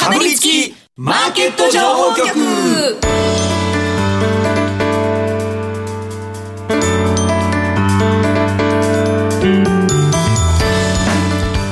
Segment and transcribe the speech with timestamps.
[0.00, 2.26] かぶりつきマーケット情報局。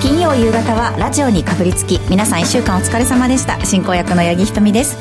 [0.03, 3.65] 金曜夕方はラジオにかぶりつき皆さん1週間お疲れ様でした。
[3.65, 4.99] 進行役の八木ひとみです。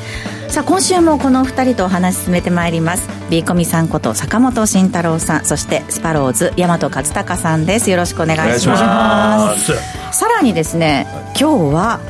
[0.48, 3.10] さあ今週もこのお二人とお話進めてまいります。
[3.28, 7.90] ビーコミさんこと坂本慎太郎さんそしてスパローズ大和勝孝さんです。
[7.90, 9.74] よろしくお願いします。
[10.12, 11.06] さらにですね
[11.38, 12.00] 今日は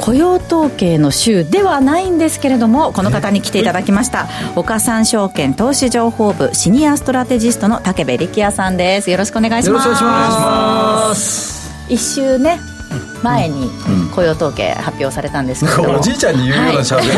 [0.00, 4.28] 雇用統計の週ではないんですけれどもこの方に来ていただきました。
[4.54, 9.10] 岡三証券投資情報部シニアストラテジストの竹部力也さんです。
[9.10, 9.86] よろしくお願いします。
[9.86, 11.66] よろしくお願いします。
[11.88, 12.75] 一週ね
[13.22, 13.70] 前に
[14.14, 17.16] 雇用統計発表されたんですけど、おじいちゃんに言うようなしゃべり方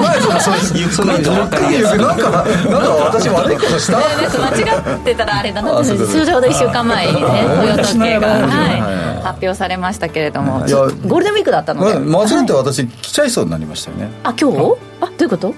[0.00, 7.24] 前そそうゆっくりと分かりやすいなんかなんか私悪いことした間違ってたらあれだなって通常で1週間前にね雇
[7.64, 10.60] 用統計が、はい、発表されましたけれども。
[10.60, 11.98] ゴールデンウィークだったので。
[11.98, 13.30] 間違って私来ちゃい。
[13.30, 14.08] そうになりましたよね。
[14.22, 14.76] あ今日？
[15.00, 15.54] あどういうこと？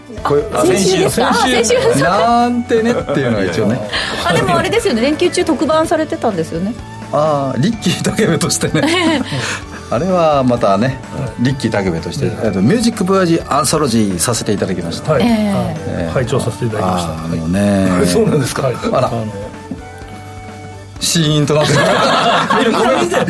[0.64, 1.34] 先週ですか？
[1.34, 1.74] 先週。
[2.02, 3.80] なんてねっていうのが一応ね。
[4.26, 5.02] あでもあれですよね。
[5.02, 6.74] 連休中特番されてたんですよね
[7.12, 9.22] ああリッキー竹部としてね。
[9.88, 11.00] あれはまたね、
[11.38, 15.12] リッキー竹部として、えっと、ミュージックブワージアンソロジーさせていただきました。
[15.12, 17.12] はい、えー、拝聴させていただきました。
[17.24, 19.12] あのね、 そうなんですか、あら
[21.00, 21.72] シーンとなって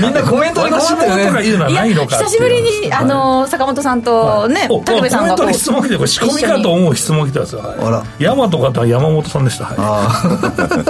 [0.01, 1.47] みんなコメントに困ってるね。
[1.47, 9.75] いうのはないのか久しぶりに、あの坂本さんとね、高部さんがコメントに質問来てこれ仕込みかと思う質問来てますよ、はい、大和方は山本さんでした、は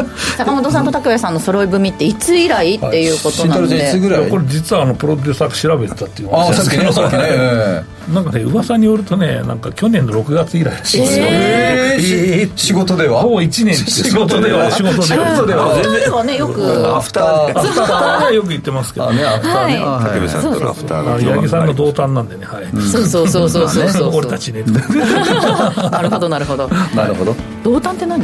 [0.04, 6.92] い、 坂本さんと拓部さんの揃い踏みっていつ以来っていうことなんで、はい、これ実はあのプロデューサーが調べてたっていうあさっきね。
[6.92, 11.27] さっきね なんかね噂によるとねなんか去年の6月以来らしいですよ。
[11.29, 13.23] えー、えー、仕事では？
[13.23, 14.71] ほぼ1年仕事では？
[14.71, 15.03] 仕事では。
[15.03, 16.12] 仕事では全然。
[16.12, 16.97] はねよく。
[16.97, 17.25] アフター。
[17.59, 19.12] アフターはよく言ってますけど。
[19.12, 19.81] ねアフターね。
[20.09, 22.67] 竹部さんとのアフターが八木さんの同担なんでねはい。
[22.81, 24.17] そうそうそうそうそうそう。
[24.17, 24.62] 俺たちね。
[25.91, 26.69] なるほどなるほど。
[26.95, 27.34] なるほど。
[27.65, 28.23] 同担って何？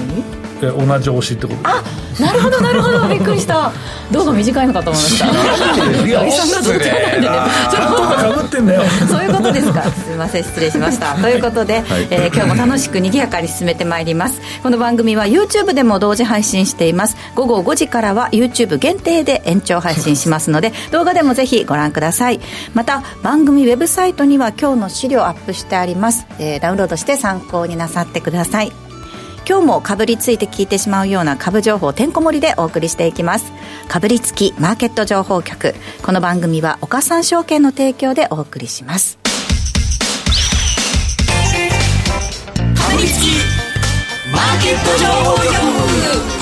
[0.71, 1.69] 同じ推しってこと？
[1.69, 1.83] あ
[2.20, 3.09] なるほどなるほど。
[3.09, 3.73] びっくりした。
[4.11, 6.07] 動画短いのかと思いました。
[6.07, 8.03] いや 失礼なちょっと。
[8.03, 8.83] かぶってんだよ。
[9.09, 9.83] そういうことですか。
[9.83, 10.45] すみません。
[10.45, 11.14] 失礼しました。
[11.14, 14.41] ということで、はい、えー、今日も楽しく賑やかに進めてまいります。
[14.63, 17.17] この番組は YouTube でも同時配信しています。
[17.35, 22.41] 午後5時からは YouTube 限定で延長配信しますので動画でもぜひご覧ください。
[22.75, 28.73] また番組ウェブサイトには今日の資料アップしてあります、えー、ダウンロードして参考になさってください
[29.48, 33.53] 今日もかぶりついて聞いてしまうような株情報てんこ盛りでお送りしていきます。
[33.89, 35.75] かぶりつきマーケット情報局。
[36.05, 39.19] この番組は岡三証券の提供でお送りします。
[42.55, 43.27] かぶりつき
[44.33, 45.36] マーケット情報
[46.36, 46.42] 局。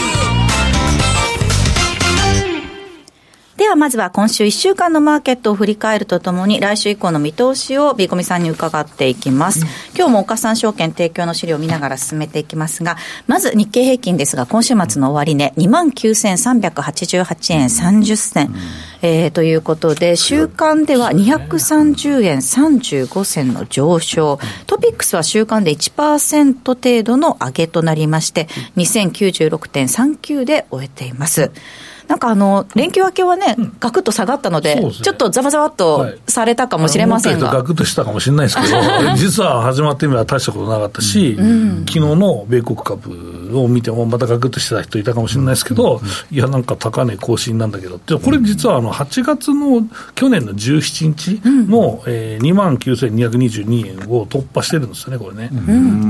[3.70, 12.82] はまずは今週1週間のマーケットを振り返るとともに来週以降の見通しをビーコミさんに伺っていきます、うん、今日も岡三証券提供の資料を見ながら進めていきます。
[12.82, 12.96] が
[13.28, 18.54] まず日経平均ですが今週末の終値、ね、2万9388円30銭、うん、
[19.02, 24.40] えー、ということで週間では230円35銭の上昇。
[24.66, 31.50] トピックスは週間で1%程度の上げとなりまして2096.39で終えています、うん
[32.10, 37.52] なんかあの、連休明けはね、ガクッと下がったので、ちょっとざわざわっとされたかもしれませんが。
[37.52, 46.00] ガクッとしたかもしれないですけど、 実は始まってみれば大したことなかったし、昨日の米国株を見ても、またガクッとしてた人いたかもしれないですけど、
[46.32, 55.48] いや、なんか高値更新なんだけど、これ実はあの8月の去年の17日の、え2万9222円を突破してるんですよね、これね。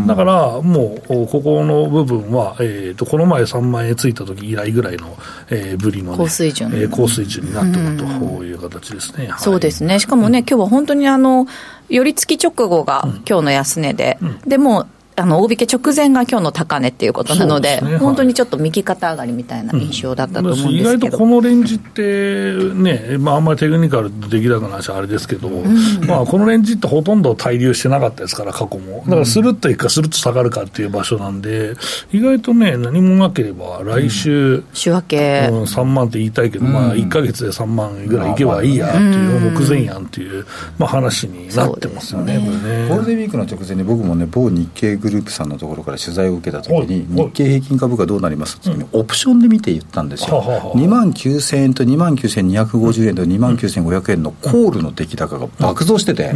[0.07, 5.15] だから、もう、ここの部分は、えー、とこの前3万円ついた時以来ぐらいの、
[5.51, 8.05] えー、ぶりの、ね、高水準、えー、高水準になってると、
[8.39, 11.47] ういう形ですね、そうですね、しかもね、今日は本当にあの、
[11.89, 14.87] 寄り付き直後が今日の安値で、でも
[15.21, 29.05] あの大引け直前が今日の高値っていうことなので、でね、本当にちょっと右肩上がりみたいな印象だったと思うんですけど、うん、意外とこのレンジってね、まあ、あんまりテクニカルできなくな話はあれですけど、うん、まあ、このレンジってほとんど滞留してなかったですから、過去も。
[29.07, 31.75] だから、スルッといくか、スルッと下がるかっていう場所なんで、
[32.13, 40.47] 意外とね、何もなければ、来週、うん、週明け、うん、3万って言いたいけど、まあ、1か月で3万ぐらいいけばいいやっていう、目前やんっていう、
[40.79, 42.89] まあ、話になってますよね、これね。
[42.89, 47.29] ゴールデンウィークの直前に僕もね、某日経ググループさんのところから取材を受けたときに、はい。
[47.29, 56.33] 日経平均株価どうなりますって、オプションで見て言ったんですよ、ははは2万9000円と2万9250円と2万9500円のコールの出来高が爆増してて、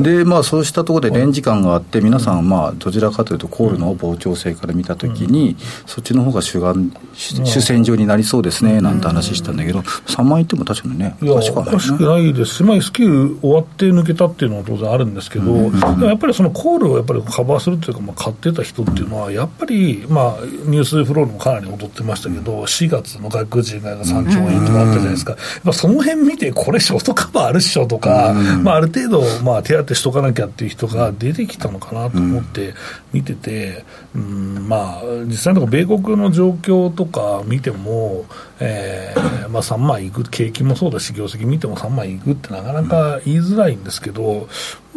[0.00, 5.56] で、まあ、そうしたところでレンジ感があって、皆さん、まあ、どちらかというと、コールの膨張性から見たときに、
[5.86, 12.06] そっちの方が主眼主主戦場になりそうですねなんて話したんだけど、3万いっても確かにね、いや、おかしくはないおかしくね。
[12.06, 12.54] ないです。
[12.56, 32.74] し、まあ、スキル終わって抜けたっていうのは当然あるんですけど、やっぱりそのコールをやっぱりカバーするというか、まあ、買ってた人っていうのは、やっぱり、まあ、ニュースフローでもかなり踊ってましたけど、4月の外国人が3兆円とかあったじゃないですか、やっぱその辺見て、これ、ショートカバーあるっしょとか、まあ、ある程度、まあ、手当てしとかなきゃっていう人が出てきたのかなと思って
[33.14, 38.26] 見てて、うん、まあ、実際のところ、米国の状況とか見ても、
[38.60, 44.48] えーまあ、3万いく、景気もそうだし、業績見ても3万いくってなかなか言いづらいんですけど、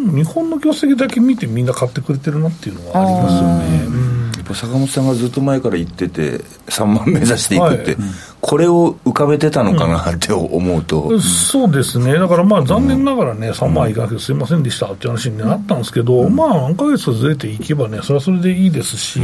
[0.09, 3.85] 日本の業績だけ見てみんな買ってくれてるなっていうのはありますよね。
[3.85, 4.31] うん。
[4.35, 19.19] やっぱ坂本さんがずっと前から言ってて、3万目指していくって、はいこれを浮かべてたのかなって思うと、そうですね、だからまあ残念ながらね、3万いかなくてすみませんでしたっていう話になったんですけど、まあ何ヶ月ずれていけばね、それはそれでいいですし、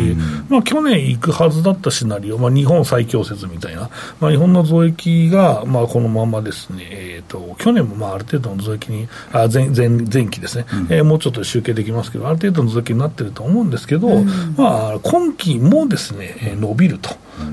[0.49, 14.23] まあ去年行くはずだったシナリオ、まあ、日本最強説みたいな、まあ、日本の増益がまあこのままですね、えー、と去年もまあある程度の増益に、あ前前前期ですね、えーもうちょっと集計できますけど、ある程度の増益になってると思うんですけど、
[14.57, 17.09] まあ今期もですね、えー伸びると。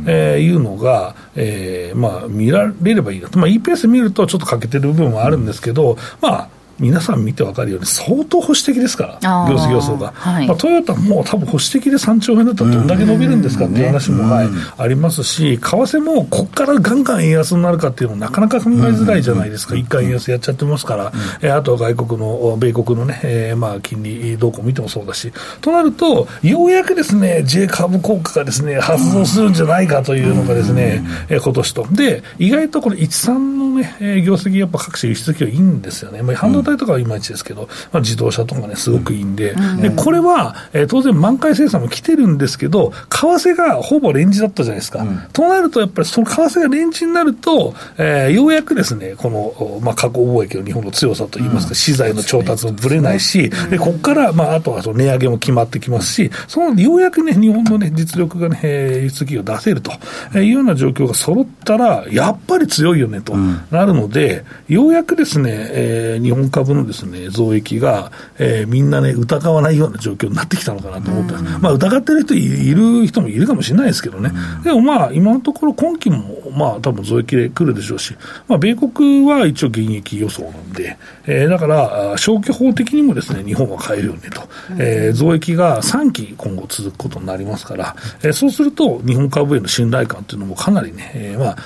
[0.06, 6.48] えーいうのが、えーまあ、見られればいいなと、まあ、EPS 見るとちょっと欠けてる部分はあるんですけど、まあ、
[6.78, 10.48] 皆さん見て分かるように、相当保守的ですから、業績予想が、はい。
[10.48, 14.48] まあ、トヨタも多分保守的で3兆円だったらどんだけ伸びるんですかっていう話も、はい、
[14.78, 31.86] ありますし、為替もここからガンガン円安になるかっていうのもなかなか考えづらいじゃないですか、一回円安やっちゃってますから、えーあとは外国の、米国のね、えーまあ、金利動向見てもそうだし、となると、ようやくですね、J 株効果がですね、発動するんじゃないかというのがですね、えー今年と。
[31.92, 36.22] で、意外とこれ、13のね、えー業績やっぱ各種輸出企業いいんですよね。
[36.22, 45.04] まあ、半導体とかはいまいちですけど、まあ、自動車とかね、すごくいいんで、でこれは、えー当然満開生産も来てるんですけど、為替がほぼレンジだったじゃないですか。
[45.32, 59.92] となると、やっぱりその為替がレンジになると、えーようやくですね、この、おまあ、加工貿易の日本の強さといいますか、資材の調達もぶれないし、で、ここから、まあ、あとはその値上げも決まってきますし、その、ようやくね、日本のね、実力がね、えー輸出企業出せると
[60.38, 63.34] いうような状況が揃ったら、やっぱり強いよね、と
[63.70, 74.30] なるので、ようやくですね、えー日本株のですね、増益が、えーみんなね、疑わないような状況になってきたのかなと思ってます、まあ、疑ってる人いいる人もいるかもしれないですけどね。
[74.62, 78.16] でもまあ、今のところ今期も、まあ、多分増益で来るでしょうし、
[78.46, 80.96] まあ、米国は一応現役予想なんで、
[81.26, 84.42] えーだから、あ消去法的にもですね、日本は買えるよねと。
[84.78, 91.56] えー増益が3期今後続くことになりますから、えーそうすると、日本株への信頼感っていうのもかなりね、えーまあ、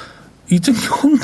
[0.48, 1.18] 一応日本の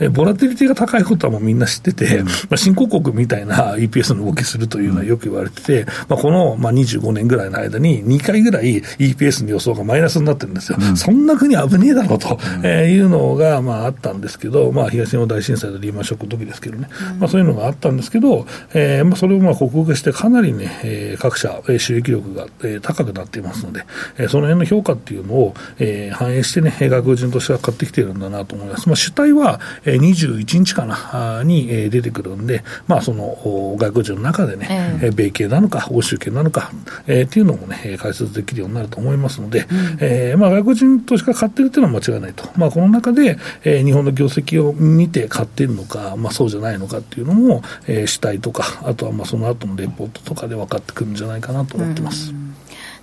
[0.00, 10.78] えーボラティリティが高いことはもうみんな知ってて、まあ、新興国みたいな EPS の動きするというのはよく言われてて、まあ、このまあ25年ぐらいの間に2回ぐらい EPS の予想がマイナスになってるんですよ。
[10.96, 16.88] そんな国危ねえだろうと、えーいうのがまああったんですけど、まあ、東日本大震災とリーマンショックの時ですけどね、
[17.18, 23.84] まあ、そういうのがあったんですけど、えーまあ、それをまあ克服してかなりね、えー各社、えー収益力が、えー高くなっていますので、
[24.18, 28.88] えーその辺の評価っていうのを、えー反映してね、えー外国人としては買ってきてるんだなと思います。
[28.88, 36.70] まあ、主体は、えー21日かな、に、えー出てくるんで、まあ、その、お外国人の中でね、え米系なのか、欧州系なのか、
[37.06, 39.66] えーっていうのもね、えー解説できるようになると思いますので、
[40.00, 42.44] えーまあ、外国人としか買ってるっていうのは間違いないと。
[42.56, 52.32] まあ、この中で、えー日本の業績を見て買ってるのか、まあ、そうじゃないのかっていうのも、えー主体とか、あとはまあその後のレポートとかで分かってくるんじゃないかなと思ってます。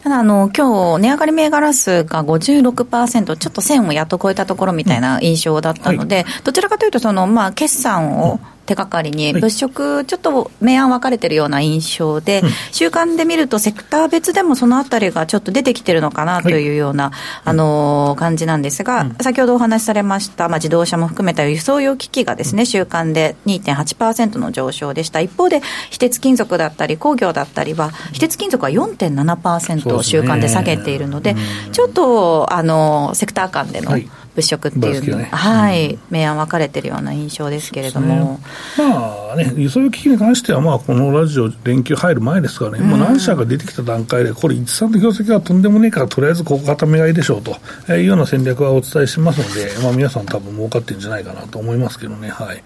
[0.05, 9.41] ただあの今日値上がり銘柄数が56%ちょっと1000をやっと超えたところみたいな印象だったので、どちらかというとその、まあ、決算を手がかりにはい。
[9.41, 17.12] 物色ちょっと明暗分かれてるような印象で、週間で見るとセクター別でもそのあたりがちょっと出てきてるのかなというような、
[17.43, 25.19] あの感じなんですが、先ほどお話しされました、まあ、自動車も含めた輸送用機器がですね週間で2.8%の上昇でした。
[25.22, 31.36] 一方で非鉄金属だったり工業だったりは非鉄金属は4.7%を週間で下げているので
[31.72, 35.17] ちょっとあのセクター間でのはい物色っていうの。
[35.17, 35.29] ね。
[35.31, 38.39] はい、明暗分かれてるような印象ですけれども、
[38.77, 47.55] まああね、輸送機器に関しては、まあ、このラジオ、連休入る前ですからね、もう何社が出てきた段階で、これ、一産の業績がとんでもねえから、とりあえずここ固めがいいでしょうと。
[47.93, 52.63] いうような戦略はお伝えしますので、まあ、皆さん、多分儲かってるんじゃないかなと思いますけどね、はい。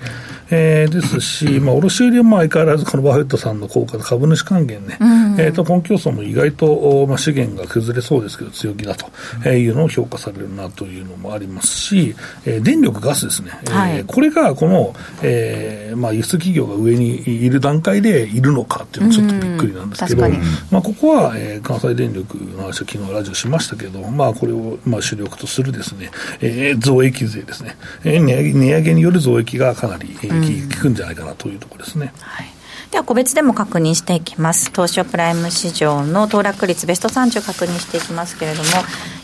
[0.52, 4.98] えー、ですし、まあ、卸売はまあ相変わらず、このバフェットさんの効果で株主還元ね、
[5.38, 9.10] えー、と本競争も意外と、まあ、資源が崩れそうですけど、強気だと。
[9.50, 20.30] いうのを評価されるなというのもありますし、えー、電力、ガスですね、はい、えー、これがこの、えーまあ、輸出企業が上にいる段階でいるのかっていうのはちょっとびっくりなんですけど、
[20.72, 26.12] まあ、ここは、えー、関西電力の話は昨日ラジオしましたけど、まあ、これを、まあ、主力とするですね、
[26.42, 32.14] えー、増益税ですね、えー値上げ、値上げによる増益がかなり、えー、効くんじゃないかなというところですね。
[32.20, 32.48] はい。
[32.92, 34.72] では個別でも確認していきます。
[34.72, 38.70] 東証プライム市場の騰落率ベスト30確認していきますけれども、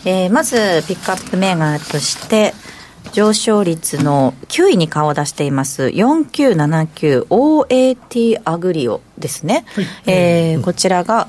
[0.05, 2.53] えー、まずピックアップ銘柄として
[3.11, 5.83] 上昇率の9位に顔を出しています。
[5.85, 11.27] 4979OAT アグリオですね、はい、えー、こちらが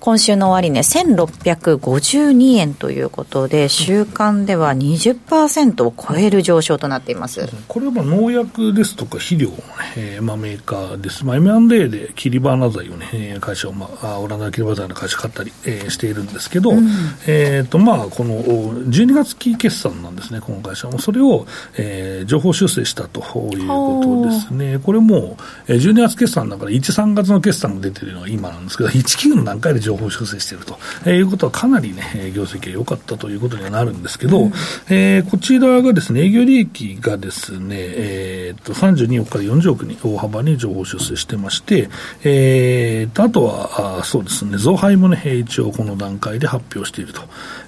[0.00, 7.46] 今週の終値、ね、1652円ということで、週間では20%を超える上昇となっています。
[7.68, 9.62] これはまあ農薬ですとか肥料の、ね
[9.96, 16.88] えーまあ、メーカーです、まあ、M&A でキリバーナ剤を、ね、会社を、まあ、オランダキリバーナ剤の会社買ったり、えー、しているんですけど、うん、
[17.26, 34.52] えーとまあ、この12月期決算なんですね、この会社も、それを、えー、情報修正したということですね、これも、えー、12月決算だから、1、3月の決算が出てるのは今なんですけど、1期の段階で情報修正していると、えー、いうことはかなりね、業績が良かったということにはなるんですけど、うん、
[34.88, 41.88] えー、こちらがですね、営業利益がですね、えー、と32億から40億に大幅に情報修正してまして、
[42.22, 47.22] えー、とあとはあそうですね、増配もね、一応この段階で発表していると、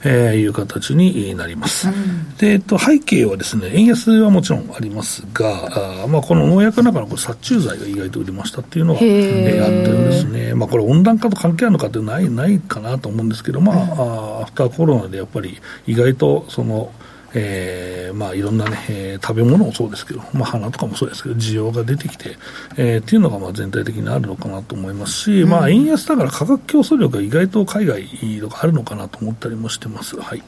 [0.04, 1.88] えー、いう形になります。
[1.88, 10.54] うん、で、えっと、背景はですね、円安はもちろんありますが、あまあ、この農薬の中のこれ殺虫剤が意外と売りましたっていうのは、えー、あったんですね。
[10.54, 16.92] まあ、これ温暖化と関係あるのかってないないかなと思うんですけど、まあ、うん、アフターコロナでやっぱり意外とその、
[17.34, 22.36] えーまあ、いろんなね、えー、食べ物もそうですけど、まあ、花とかもそうですけど、需要が出てきて、
[22.76, 28.06] えー、っていうのがまあ全体的にあるのかなと思いますし、うん、まあ、円安だから価格競争力が意外と海外
[28.40, 30.20] とかあるのかなと思ったりもしてます。
[30.20, 30.42] はい。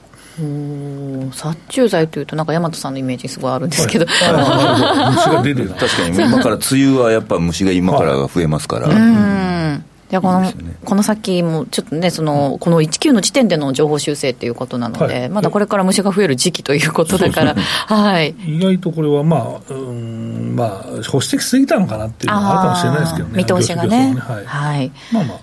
[1.33, 5.69] 殺虫剤というと、なんか大和さんのイメージすごいあるんですけど、はい、虫が出る。
[5.71, 8.89] 確かに、今から梅雨はやっぱ虫が今からが増えますから。
[8.89, 20.69] うんじゃこの、ね、この先もちょっとね、そのこの19の時点での情報修正ということなので、はい、まだこれから虫が増える時期ということだから、はい、 意外とこれは、まあ、うんまあ、
[21.09, 24.15] 保守的すぎたのかなっていうのがあるかもしれないですけどね、見通しがね。
[24.15, 24.21] ね。
[24.21, 25.39] はい、はい、まあまあ、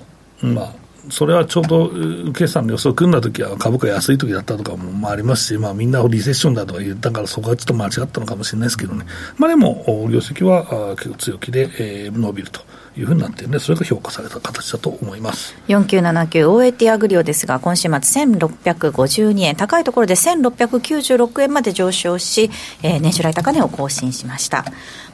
[0.45, 1.89] まあそれはちょうど
[2.33, 9.05] 決算の予想を組んだときは株価安いときだったとかもありますし、まあ、みんなをリセッションだとか言ったから、そこはちょっと間違ったのかもしれないですけどね、
[9.37, 12.61] まあ、でも、業績は結構強気で、えー、伸びると。
[12.97, 22.49] いうふうになってるんで、それが評価された形だと思います4979、大江ティアグリオですが、今週末1652円、高いところで1696円まで上昇し、
[22.83, 24.65] えー、年初来高値を更新しました。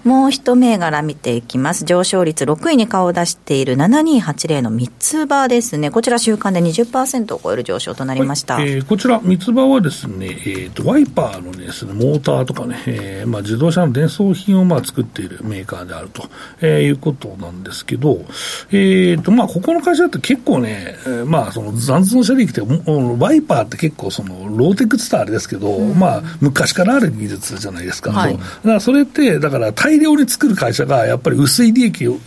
[0.03, 1.83] もう一銘柄見ていきます。
[1.83, 5.91] 上昇率6位に顔を出している7280の三つ葉ですね。
[5.91, 8.55] こちら週間で20%を超える上昇となりました。
[8.55, 16.23] はい、えー、こちら三つ葉はですね、えーと、ワイパーのですね、モーターとかね、えーまあ、自動車の伝送品をまあ作っているメーカーであると、
[16.61, 18.25] えー、いうことなんですけど、
[18.71, 28.11] えーとまあ、ここの会社って結構ね、えー、まあ、その残存車力って、ワイパーって結構そのローテクって言ったらあれですけど、うん、まあ、昔からある技術じゃないですか。
[28.11, 32.17] はい、だからそれって、だから大量に作る会社が、やっぱり薄い利益を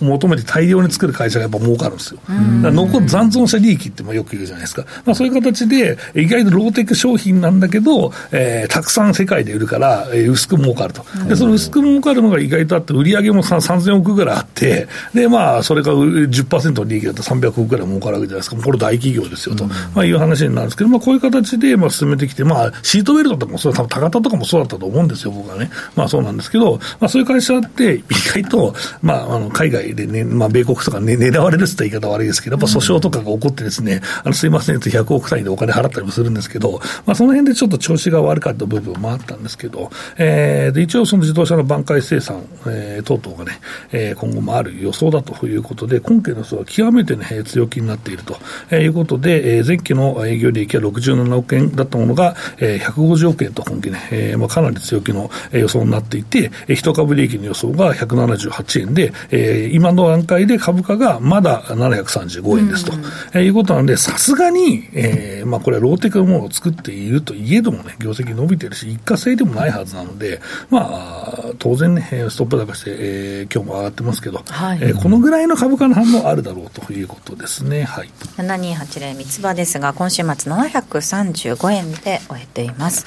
[0.00, 2.20] 求めて大量に作る会社がやっぱ儲かるんですよ。
[2.28, 4.84] 残る残存者利益ってよく言うじゃないですか。
[5.04, 11.04] まあ、そういう形で、意外とローテク商品なんだけど、えー、たくさん世界で売るから、えー、薄く儲かると。
[11.28, 18.56] で、その薄く儲かるのが意外とあって、売り上げも3000億ぐらいあって、で、まあ、それが10%の利益だと300億ぐらい儲かるわけじゃないですか。
[18.62, 25.70] これ大企業ですよと、まあ、いう話になるんですけど、まあ、こういう形で、まあ、進めてきて、まあ、シートベルトとかもそう、多分、高田とかもそうだったと思うんですよ、僕はね。
[25.94, 43.58] まあ、そうなんですけど、まあ、そういう会社って、意外と、まあ、あの海外でね、まあ、米国とか、ね、狙われるって言い方悪いですけど、やっぱ訴訟とかが起こってですね、あのすいませんと100億単位でお金払ったりもするんですけど、まあ、その辺でちょっと調子が悪かった部分もあったんですけど、えー、で一応その自動車の挽回生産、えー、等々がね、
[43.92, 62.92] えー、今後もある予想だということで、今期の予想は極めてね、強気になっているということで、えー、前期の営業利益は67億円だったものが、えー、150億円と今期ね、えーまあ、かなり強気の予想になっていて、一株利益の予想が178円で、えー、今の段階で株価がまだ735円でですと、
[63.32, 70.40] えー、いうことなので、さすがに、えーまあ、これはローテクのものを作っているといえどもね、業績伸びてるし、一過性でもないはずなので、
[70.70, 77.84] まあ、当然ね、ストップ高して、えー、今日も上がってますけど、はい、えー、このぐらいの株価の反応あるだろうということですね。
[77.84, 83.06] はい、7280三つ葉ですが、今週末735円で終えています。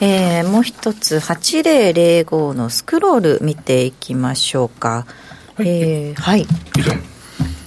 [0.00, 5.06] えー、もう一つ、8005のスクロール見ていきましょうか。
[5.56, 6.46] はい、えー、はい。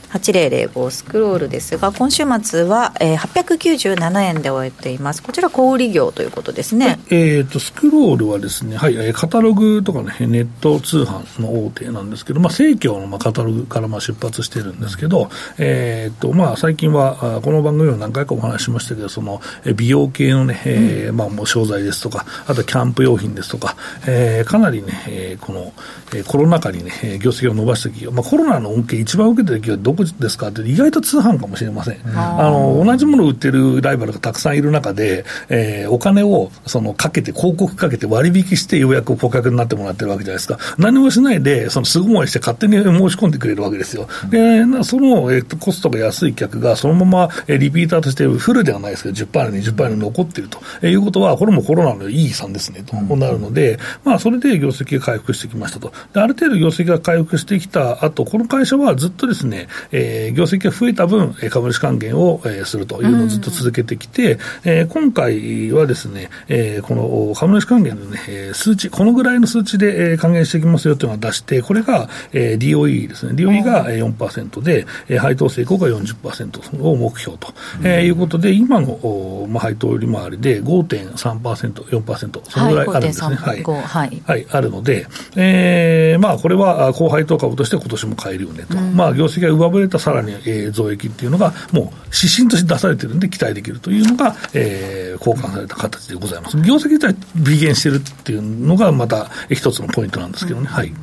[0.10, 5.22] 8005スクロールですが、今週末は、えー、897円で終えています。
[5.22, 7.00] こちら小売業ということですね。
[7.10, 19.42] えっ、ー、と、スクロールはですね、はい、カタログとかね、ネット通販の大手なんですけど、まあ、生協のまあカタログからまあ出発してるんですけど、えっ、ー、と、まあ、最近は、この番組も何回かお話ししましたけど、その、
[19.76, 23.76] 美容系のね、えー、まあ、もう商材ですとか、あとキャンプ用品ですとか、
[24.08, 25.74] えー、かなりね、えー、この、
[26.14, 30.48] えー、コロナ禍にね、業績を伸ばした企業、まあ、コロナの恩恵一番受けてる企業はどこですか？
[30.48, 31.98] って、意外と通販かもしれません。
[32.16, 40.58] あの、同じものを売ってるライバルがたくさんいる中で、えー、お金を、その、かけて、広告かけて割引してようやく顧客になってもらってるわけじゃないですか。
[40.78, 44.08] 何もしないで、その、すごもりして勝手に申し込んでくれるわけですよ。
[44.30, 55.92] で、その、えっ、と、コストが安い客が、そのまま、えリピーターとしてフルではないですけど、10%、20%に残っていると、えいうことは、これもコロナのいい算ですね、と、なるので、まあ、それで業績が回復してきましたと。
[56.14, 68.20] で、ある程度業績が回復してきた後、この会社はずっとですね、えー、業績が増えた分、株主還元を、えー、するというのをずっと続けてきて、えー、今回はですね、えー、この株主還元のね、
[68.54, 73.34] 数値、このぐらいの数値で、えー、還元していきますよというのを出して、これが、えー、DOE ですね。
[73.34, 83.36] DOE が4%で、えー、配当成功が40%を目標と、うん、えー、いうことで、今の、まあ、配当利回りで5.3%、4%、そのぐらいあるんですね。
[83.36, 83.64] はい。
[83.64, 88.78] はい、はい、あるので、えー、まあ、これは高配当株として今年も買えるよねと。
[88.78, 96.58] うん、まあ、業績が上振れたさらに、えー、増益っていうのが、もう指針として出されてるんで、期待できるというのが、えー、交換された形でございます。
[96.58, 100.68] 業績自体、微減してるっていうのが、また一つのポイントなんですけどね。
[100.70, 100.94] うん、はい。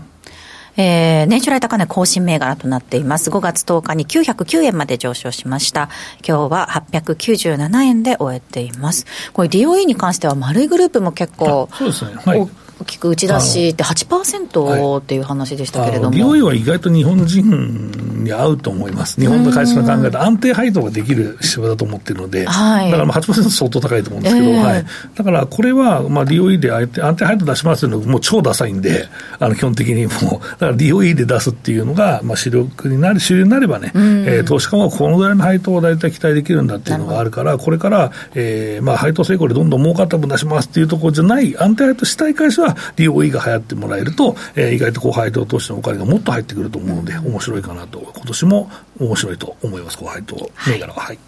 [0.76, 3.30] えー、年初来高値更新銘柄となっています。
[3.30, 5.88] 5月10日に909円まで上昇しました。
[6.26, 9.06] 今日は897円で終えています。
[9.32, 12.12] これ DOE に関しては丸いグループも結構、そうですね。
[12.14, 12.48] はい。
[12.80, 48.70] 大きく打ち出しって8%っていう話でしたけれども、はい、は意外と日本人に合うと思います、日本の会社の考えた安定配当ができる仕事だと思ってるので、はい、だからまあ8%相当高いと思うんですけど、えー、はい、だからこれはまあ DOE で安定配当出しますのもう超ダサいんで、あの基本的にもう、だから DOE で出すっていうのが、まあ、主力になる、主流になればね、うん、えー、投資家はこのぐらいの配当を大体期待できるんだっていうのがあるから、これから、えーまあ、配当成功でどんどん儲かった分出しますっていうところじゃない、安定配当したい会社は、は DOE が流行ってもらえると、えー、意外と高配当投資のお金がもっと入ってくると思うので、面白いかなと、今年も
[49.00, 51.00] 面白いと思います、高配当銘柄は。
[51.00, 51.18] はい、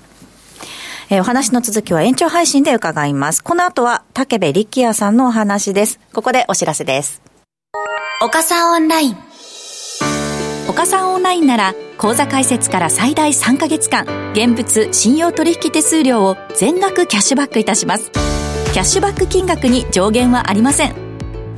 [1.11, 3.43] えー、お話の続きは延長配信で伺います。
[3.43, 6.01] この後は竹部力也さんのお話です。
[6.13, 7.23] ここでお知らせです。
[8.21, 9.17] 岡さんオンライン。
[10.69, 18.11] 岡さんオンラインなら、口座開設から最大3ヶ月間、現物信用取引手数料を全額キャッシュバックいたします。
[18.73, 21.08] キャッシュバック金額に上限はありません。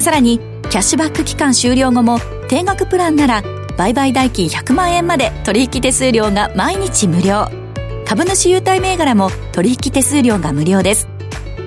[0.01, 0.39] さらに
[0.71, 3.43] キャッシュバック期間終了後も定額プランなら
[3.77, 7.49] 売買代金100万円まで取引手数料が毎日無料。
[8.07, 11.09] 株主優待銘柄も取引手数料が無料です。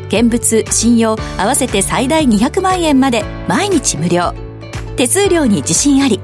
[0.07, 4.33] 現物信用合わせて最大200万円まで毎日無料。
[4.95, 6.19] 手数料に自信あり。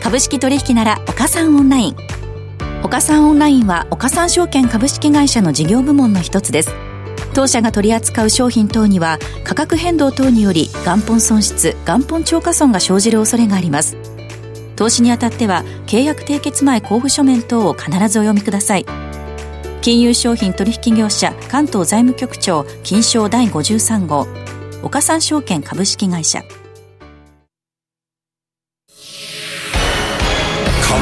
[0.00, 1.96] 株式取引なら岡三オンライン。
[2.82, 6.91] 岡三オンラインは岡三証券株式会社の事業部門の一つです。
[7.34, 13.96] 当社が取り扱う商品等には価格変動等により元本損失元本超過損が生じる恐れがあります。
[14.76, 18.86] 投資にあたっては契約締結前交付書面等を必ずお読みください。
[19.80, 24.26] 金融商品取引業者関東財務局長金賞第53号。
[24.82, 26.42] 岡三証券株式会社。
[26.42, 26.46] か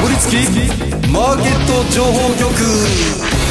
[0.01, 0.35] ぶりつき
[1.11, 3.50] マーケット情報局。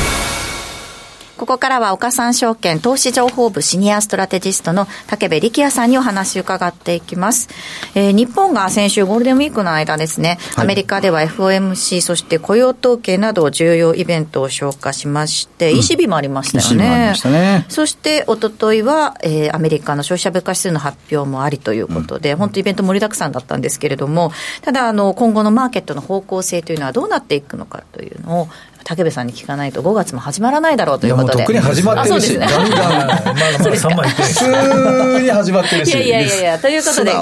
[1.40, 7.48] ここからは岡三証券投資情報部シニアストラテジストの竹部力也さんにお話を伺っていきます。
[7.94, 17.14] えー、日本が先週ゴールデンウィークの間ですね、はい、アメリカでは FOMC そして雇用統計など重要イベントを消化しまして、うん、ECB もありましたよね。
[17.30, 17.64] ね。
[17.70, 28.48] そしておとといは、えー、アメリカの消費者物価指数の発表もありということで、うん、本当イベント盛りだくさんだったんですけれども、ただあの今後のマーケットの方向性というのはどうなっていくのかというのを
[28.84, 31.38] 武部さんに聞かないと5月も始まらないだろうということで。
[31.38, 32.46] いやもうとっくに始まってるし、ね。
[32.46, 35.88] ガンガンまだまだ3万いってない普通に始まってるし。
[35.90, 37.12] いやいやいやいやということで。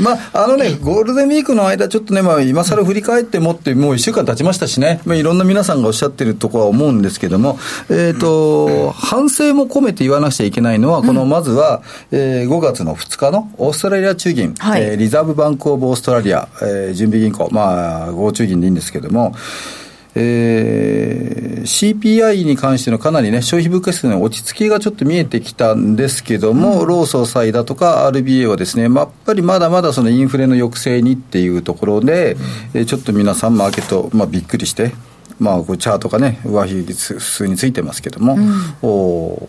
[0.00, 7.58] まあ、あのね、ゴールデンウィークの間、ちょっとね、まあ、今更振り返ってもって、もう1週間経ちましたしね、まあ、いろんな皆さんがおっしゃってるところは思うんですけども、
[7.90, 14.82] えっ、と、反省も込めて言わなくちゃいけないのは、この、まずは、えー5月の2日のオーストラリア中銀、はい。
[14.82, 19.34] えーリザーブバンクオブオーストラリア、えー準備銀行、まあ、合中銀でいいんですけども、
[20.18, 32.36] えー CPI に関してのかなりね、消費物価指数の落ち着きがちょっと見えてきたんですけども、労総裁だとか RBA はですね、まあやっぱりまだまだそのインフレの抑制にっていうところで、
[32.72, 34.92] えーちょっと皆さんマーケット、まあびっくりして、
[35.38, 38.38] まあこうチャートがね、上髭指数についてますけども、
[38.82, 39.48] お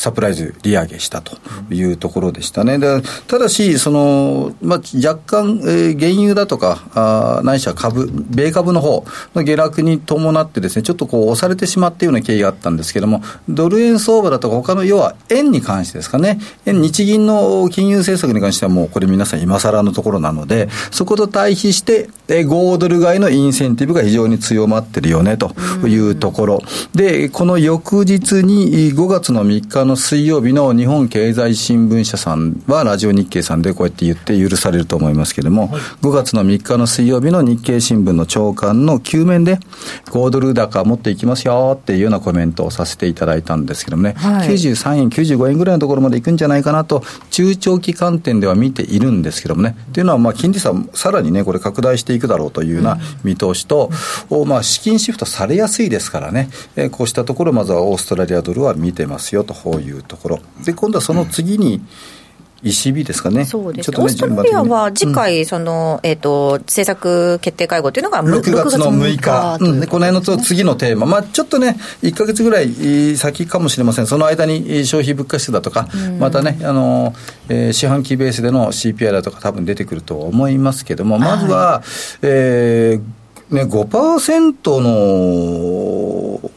[0.00, 1.36] サプライズ利上げしたと
[1.70, 2.78] いうところでしたね。
[2.78, 25.52] でただし、その、まあ、若干、えー原油だとか、あーないしは株、米株の方の下落に伴ってですね、ちょっとこう押されてしまったような経緯があったんですけども、ドル円相場だとか他の、要は円に関してですかね、円日銀の金融政策に関してはもうこれ皆さん今更のところなので、そこと対比して、えー5ドル買いのインセンティブが非常に強まってるよねと
[25.86, 26.62] いうところ。
[26.94, 35.68] で、この翌日に5月の3日の水曜日の日本経済新聞社さんはラジオ日経さんでこうやって言って許されると思いますけれども、
[36.02, 39.58] 5月の3日の水曜日の日経新聞の長官の9面で
[40.06, 44.48] 5ドル高持っていきますよっていうようなコメントをさせていただいたんですけどもね、はい。
[44.48, 49.76] 93円、95円ぐらいのところまでいくんじゃないかなと中長期観点では見ているんですけどもね。
[49.92, 53.90] というのはまあ金利差さらにね、これ拡大していくだろうというような見通しと、
[54.28, 60.40] おまあ資金シフトされやすいですからね、えーこうしたところまずはオーストラリアドルは見てますよとこういうところ。
[60.64, 61.80] で、今度はその次に
[62.62, 63.44] ECB ですかね。
[63.44, 63.90] そうです。
[63.90, 69.80] ちょっとねねオーストラリアは次回、その、えっ、と、政策決定会合というのが6月の6日、ううん。
[69.80, 77.14] でこの辺の次のテーマ、まあ、ちょっとね、1か月ぐらいえー先かもしれません、その間にえー消費物価指数だとか、またね、あの
[77.48, 81.82] えー四半期ベースでの CPI だとか、多分出てくると思いますけども、まずは、
[82.22, 83.20] えー
[83.54, 86.50] ね、5%の、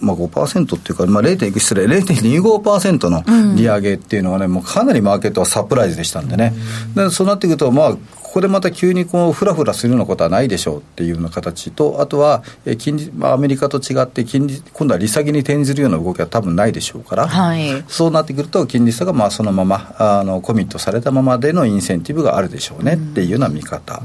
[0.00, 1.58] まあ、5%っていうか、まあ、0.
[1.58, 6.54] 失礼、0.25%の利上げっていうのはね、もうかなりマーケットはサプライズでしたんでね。
[6.94, 7.96] でそうなってくると、まあ、
[8.30, 17.84] ここでまた急にこうフラフラするようなことはないでしょうっていうような形と、あとは、え金利、まあ、アメリカと違って金利、今度は利下げに転じるような動きは多分ないでしょうから、はい。
[17.88, 24.00] そうなってくると、金利差がまあそのままあのコミットされたままでのインセンティブがあるでしょうねっていうような見方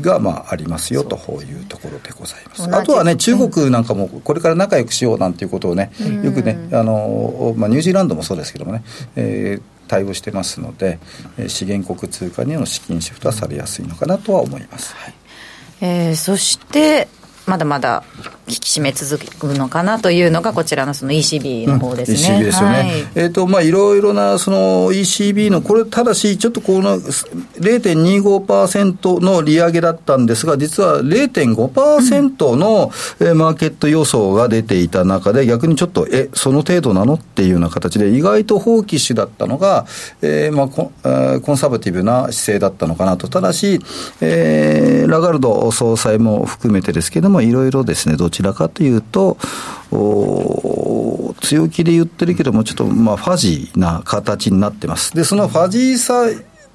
[0.00, 2.74] がまあありますよというところでございます。
[2.74, 5.92] あとはね、中国なんかもこれから仲良くしようなんていうことをね、
[6.24, 8.82] よくね、あのまあ、ニュージーランドもそうですけどもね、
[9.14, 10.98] えー対応してますので、
[11.38, 14.94] えー資源国通貨にの資金シフトはされやすいのかなとは思います。
[14.94, 15.14] はい
[15.80, 17.08] えーそして、
[17.46, 18.04] まだまだ
[18.48, 22.38] 引き締め続くのかなというのが、こちらのその ECB の方ですね。
[22.38, 22.76] ECB ですよね。
[22.76, 39.86] はいえっ、と、まあ、いろいろな、その ECB の、これ、ただし、ちょっとこの0.25%の利上げだったんですが、実は0.5%の、えーマーケット予想が出ていた中で、逆にちょっと、え、その程度なのっていうような形で、意外と放棄手だったのが、
[40.22, 43.28] えーまあコン、えーコンサバティブな姿勢だったのかなと。
[43.28, 43.80] ただし、
[44.20, 49.36] えーラガルド総裁も含めてですけども、いろいろですね、どちらかというと、
[49.90, 55.14] お強気で言ってるけども、ちょっとまあファジーな形になってます。
[55.14, 56.24] で、そのファジーさ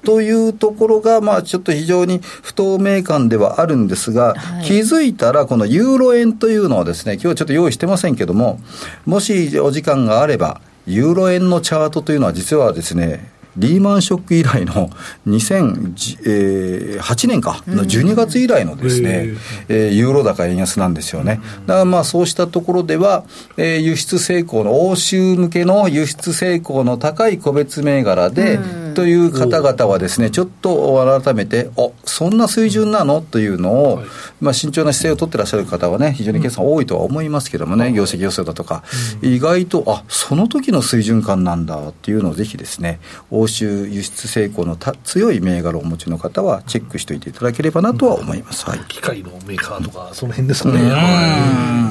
[0.04, 8.60] というところが、まあちょっと非常に不透明感ではあるんですが、はい気づいたら、このユーロ円というのはですね、今日はちょっと用意してませんけども、
[9.04, 14.90] もしお時間があれば、ユーロ円のチャートというのは実はですね、リーマンショック以来の
[15.26, 19.28] 2008年か、の12月以来のですね、
[19.68, 19.90] えー。
[19.90, 21.40] ユーロ高円安なんですよね。
[21.66, 23.24] だからまあそうしたところでは、
[23.56, 28.58] えー輸出成功の、欧州向けの輸出成功の高い個別銘柄で、
[28.94, 33.20] という方々はですね、ちょっと改めて、あそんな水準なの？
[33.20, 34.02] というのを、
[34.40, 38.82] まあ慎重な姿勢を取ってらっしゃる方はね、非常に決算多いとは思いますけどもね、業績予想だとか、
[39.20, 48.64] 意外と、あその時の水準感なんだっていうのをぜひですね、欧州輸出成功のた強い銘柄をお持ちの方はチェックしておいていただければなとは思います。
[48.68, 48.78] はい。
[48.88, 50.80] 機械のメーカーとか、その辺ですかね。
[50.80, 50.84] う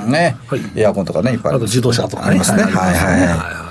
[0.08, 0.12] ん。
[0.12, 0.62] ね、はい。
[0.76, 2.30] エアコンとかね、いっぱいあと自動車とかね。
[2.30, 2.63] ありますね。
[2.63, 3.28] はいはい。
[3.28, 3.62] はい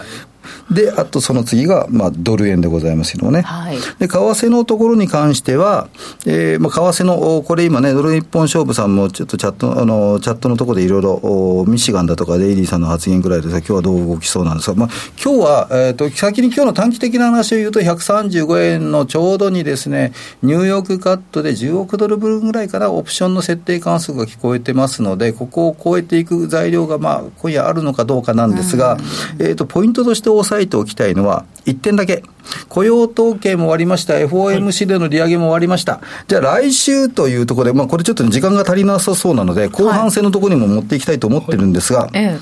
[0.73, 3.43] で、あとその次が、まあ、ドル円でございますけどもね。
[3.43, 3.77] はい。
[3.99, 5.89] で、為替のところに関しては、
[6.27, 14.89] えー、まあ、為替の、おこれ今ね、ドル日本勝負さんもちょっとチャット、あの、チャットのところでいろいろ、おミシガンだとかデイリーさんの発言ぐらいで今日はどう動きそうなんですが、まあ、
[15.23, 28.97] 今日は、えっ、と、先に今日の短期的な話を言うと、135円のちょうどにですね、ニューヨークカットで10億ドル分ぐらいからオプションの設定関数が聞こえてますので、ここを超えていく材料が、まあ、今夜あるのかどうかなんですが、
[29.39, 32.23] えっ、と、ポイントとして押さえておきたいのは、1点だけ。
[32.69, 34.15] 雇用統計も終わりました。
[34.15, 36.01] FOMC での利上げも終わりました。
[36.27, 42.39] じゃあ来週というところで、まあこれちょっと時間が足りなさそうなので、後半戦のところにも持っていきたいと思ってるんですが、え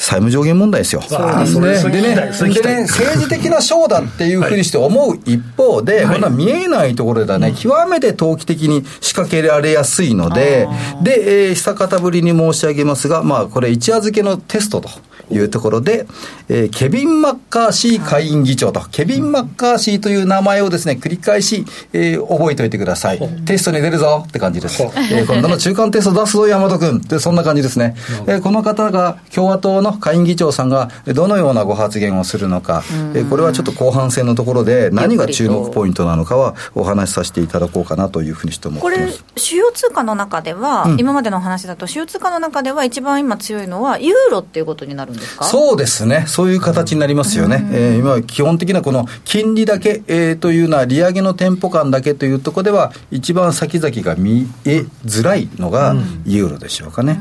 [0.00, 1.02] 債務上限問題ですよ。
[1.02, 10.68] それそれでね、聞きたいそれ聞きたいでね、政治的なショーだっていうふうにして思う一方で、はいまだ見えないところではね、極めて投機的に仕掛けられやすいので、
[11.02, 14.88] で、えー久方ぶりに申し上げますが、まあ、これ一夜漬けのテストと
[15.30, 16.06] いうところで、
[16.48, 23.18] えーケビン・マッカーシー下院議長と、ケビン・マッカーシーという名前をですね、繰り返し、えー覚えておいてください。
[23.44, 24.82] テストに出るぞって感じです。
[24.82, 26.96] えー今度の中間テスト出すぞ、山本君。
[26.98, 27.94] って、そんな感じですね。
[28.26, 32.82] えーこの方が共和党の下院議長さんがどのようなご発言をするのか、
[33.14, 45.44] えーこれはちょっと後半戦のところで何が注目ポイントなのかはお話しさせていただこうかなというふうにして思ってこれます。、主要通貨の中では、今までのお話だと、主要通貨の中では一番今強いのは、ユーロっていうことになるんですか？
[45.44, 57.20] そうですね、そういう形になりますよね、えー今、基本的なこの金利だけ、えーというのは、利上げのテンポ感だけというところでは、一番先々が見えづらいのがユーロでしょうかね。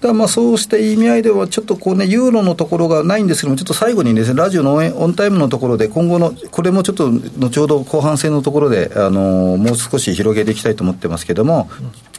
[0.00, 11.68] だからまあそうした意味合いでは、ちょっとこうね、ユーロのところがないんですけども、ちょっと最後にですね、ラジオのオンオンタイムのところで、今後の、これもちょっと後ほど後半戦のところで、あのもう少し広げていきたいと思ってますけども、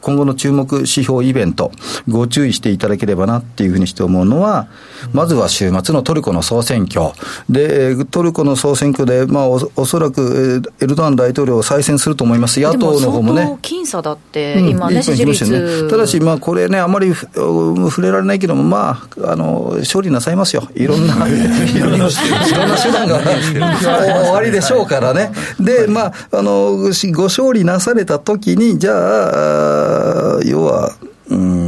[0.01, 1.71] 今後の注目指標イベント、
[2.07, 4.67] ご注意していただければなっていうふうにして思うのは、
[5.13, 7.11] まずは週末のトルコの総選挙。
[7.49, 12.59] で、えートルコの総選挙で、まあお、おそらく、えーエルドアン大統領を再選すると思います。
[12.59, 13.41] 野党の方もね。
[13.41, 15.83] でも相当僅差だって、うん今ね、支持率。
[15.83, 29.88] ねただし、まあ、これね、あまりふ触れられないけども、まあ、あの勝利なさいますよ、いろんな、いろんな手段が終わりでしょうからね、で、まあ、あのしご勝利なされたときに、じゃあ、
[30.44, 30.96] 要は、
[31.28, 31.67] うーん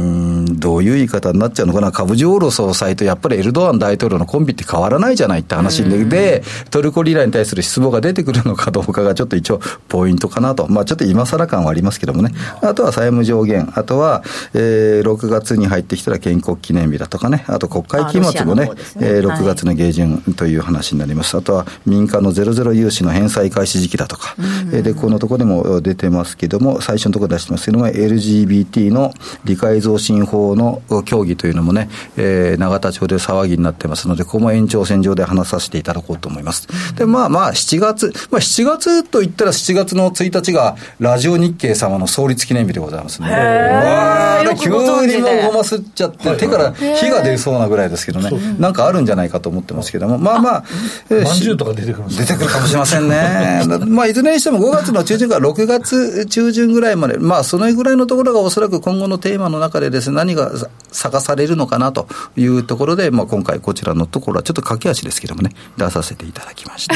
[0.82, 14.22] ういう言い方になっちゃうのかな、株ジオーロ総裁とやっぱりエルドアン大統領のコンビって変わらないじゃないって話で、でトルコリラに対する失望が出てくるのかどうかがちょっと一応ポイントかなと、まあ、ちょっと今更感はありますけどもね、あとは債務上限、あとは、
[14.54, 18.70] えー6月に入ってきたら建国記念日だとかね、あと国会期末もねね。
[18.96, 24.34] えーはい6月の下旬という話になります、あとは民間のゼロゼロ融資の返済開始時期だとか、
[24.72, 29.12] えーでこのところでも出てますけども、最初のところ出してますけども、LGBT の
[29.44, 30.71] 理解増進法の
[31.04, 36.68] 協議というのもね、えー永田町で騒ぎになってますので、ここも延長線上で話させていただこうと思います。
[36.96, 43.30] で、まあまあ、7月、まあ7月といったら7月の1日が、ラジオ日経様の創立記念日でございますね。
[43.30, 44.56] わー。
[44.56, 44.70] 急
[45.06, 50.64] にもうごますっちゃって、手から火が出そうなぐらいですけどね、なんかあるんじゃないかと思ってますけども、まあまあ、
[51.10, 53.62] えーまんじゅうとか出てくる出てくるかもしれませんね。
[53.86, 60.50] まあ、いずれにしても5月の中旬から6月中旬ぐらいまで、まあ、そのぐらいのところがおそらく今後のテーマの中でですね、何が
[60.92, 66.94] 探されるのかなというところで、まあ、今回こちらのところはちょっと駆け足ですけどもね、出させていただきました。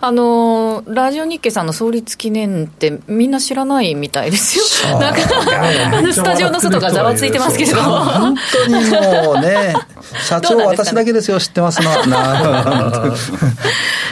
[0.00, 5.20] あのーラジオ日経さんの創立記念って、みんな知らないみたいですよ、なんか、
[5.98, 7.82] あのスタジオの外がざわついてますけれど。
[7.82, 9.74] も、本当にもうね、
[10.28, 10.64] 社長ね。
[10.64, 11.90] 私だけですよ、知ってますの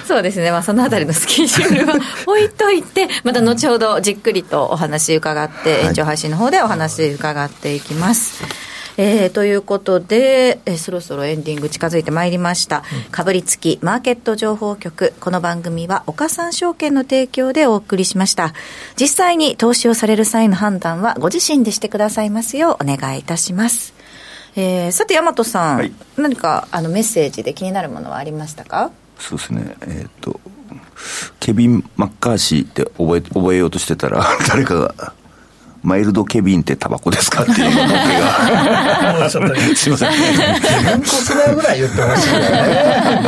[0.07, 1.95] そうですね、まあ、そのあたりのスケジュールは
[2.27, 8.43] 置いといて、また後ほどじっくりとお話伺って、延長配信の方でお話伺っていきます。
[9.01, 12.83] えーということで、えーそろそろエンディング近づいてまいりました。
[13.13, 15.15] かぶりつきマーケット情報局。
[15.21, 18.53] この番組は岡三証券の提供でお送りしました。
[19.01, 23.95] 実際に投資をされる際の判断はご自身でしてくださいますようお願いいたします。
[24.57, 28.91] えーさて、大和さん、はい何かあのメッセージで気になるものはありましたか？
[29.21, 30.41] そうですねえっ、と
[31.39, 35.13] ケビン・マッカーシーって覚え覚えようとしてたら 誰かが
[35.83, 37.89] マイルドケビンってタバコですかっていうの僕
[39.21, 39.31] が。
[39.77, 40.09] すいません。
[40.09, 41.03] ん。
[41.03, 42.47] こつなぐらい言ってほしいよね。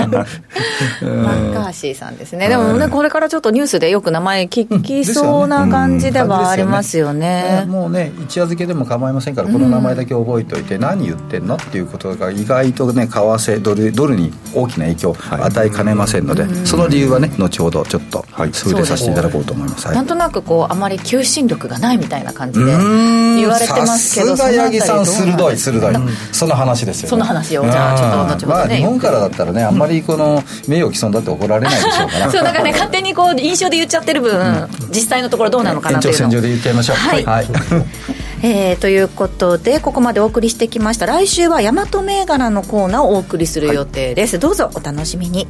[0.08, 7.64] マッカーシーさんですね、でもね、これからちょっとニュースでよく名前聞きそうな感じではありますよね。
[7.68, 9.34] もうね一夜漬けでも構いません。
[9.34, 11.46] からこの名前だけ覚えておいて何言ってん。
[11.46, 16.26] のっていうことが意外とね為替ドルドルに大きな影響を与えかねません。
[16.26, 17.30] ので、その理由はね。
[17.38, 25.94] 後ほどちょっとはい数でさせていただこうと思います、はいなんとなくこうあまり求心力がないみたいな感じで言われてますけどさすが八木さん鋭い鋭い、
[26.32, 32.30] その話ですよ、ね、その話をじゃあちょっと後ほどねまあ、日本からだったらねあんまりこの名誉毀損だって怒られないでしょうから。
[32.32, 36.96] そうだからね勝手にこう印象で言っちゃってる分、実際のところどうなのかなというの延長線上で言っちゃいましょう。
[36.96, 37.24] はい。
[37.24, 37.46] はい、
[38.42, 41.06] えーということでここまでお送りしてきました。
[41.06, 45.46] 来週は大和銘柄のコーナーをお送りする予定です、どうぞお楽しみに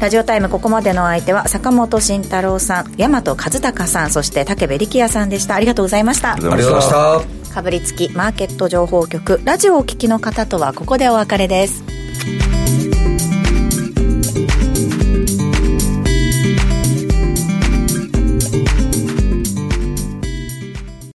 [0.00, 5.54] ラジオタイムここまでの相手は坂本慎太郎さん大和和孝さんそして武部力也さんでした。
[5.54, 6.34] ありがとうございました。
[6.34, 7.54] ありありがとうございました。
[7.56, 11.82] かぶりつきマーケット情報局ラジオをお聞きの方とはここでお別れです